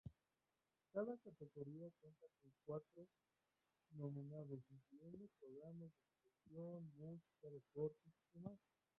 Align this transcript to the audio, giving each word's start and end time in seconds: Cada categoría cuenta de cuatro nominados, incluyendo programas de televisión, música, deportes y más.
Cada 0.93 1.15
categoría 1.19 1.91
cuenta 2.01 2.25
de 2.41 2.49
cuatro 2.65 3.05
nominados, 3.91 4.63
incluyendo 4.71 5.29
programas 5.39 5.91
de 6.45 6.55
televisión, 6.55 6.91
música, 6.97 7.49
deportes 7.51 8.13
y 8.33 8.39
más. 8.39 8.57